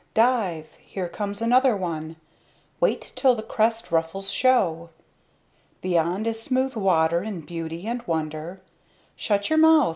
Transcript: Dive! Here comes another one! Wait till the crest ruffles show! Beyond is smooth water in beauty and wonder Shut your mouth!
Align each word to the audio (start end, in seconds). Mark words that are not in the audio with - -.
Dive! 0.15 0.71
Here 0.79 1.07
comes 1.07 1.43
another 1.43 1.77
one! 1.77 2.15
Wait 2.79 3.11
till 3.15 3.35
the 3.35 3.43
crest 3.43 3.91
ruffles 3.91 4.31
show! 4.31 4.89
Beyond 5.83 6.25
is 6.25 6.41
smooth 6.41 6.75
water 6.75 7.21
in 7.21 7.41
beauty 7.41 7.85
and 7.85 8.01
wonder 8.07 8.61
Shut 9.15 9.51
your 9.51 9.59
mouth! 9.59 9.89